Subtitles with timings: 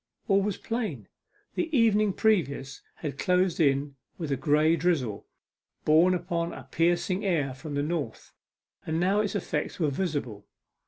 [0.27, 1.07] All was plain.
[1.53, 5.27] The evening previous had closed in with a grey drizzle,
[5.85, 8.33] borne upon a piercing air from the north,
[8.83, 10.47] and now its effects were visible.